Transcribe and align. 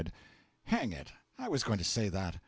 Hang 0.63 0.93
it, 0.93 1.11
I 1.37 1.47
was 1.47 1.61
going 1.61 1.77
to 1.77 1.83
say 1.83 2.09
that! 2.09 2.39